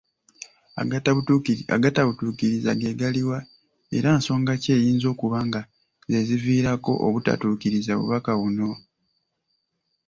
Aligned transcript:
Agatabutuukiriza 1.75 2.71
geegaliwa 2.81 3.37
era 3.97 4.09
nsonga 4.17 4.53
ki 4.61 4.69
eziyinza 4.75 5.07
okuba 5.13 5.39
nga 5.47 5.61
ze 6.09 6.19
ziviirako 6.27 6.91
obutatuukiriza 7.07 7.91
bubaka 7.99 8.31
buno?. 8.39 8.69